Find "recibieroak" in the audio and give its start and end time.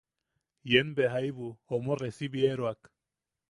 2.03-2.95